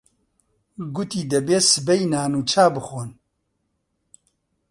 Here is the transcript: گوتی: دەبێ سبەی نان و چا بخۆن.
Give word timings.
گوتی: 0.95 1.21
دەبێ 1.31 1.57
سبەی 1.71 2.03
نان 2.13 2.31
و 2.39 2.41
چا 2.51 2.65
بخۆن. 2.75 3.09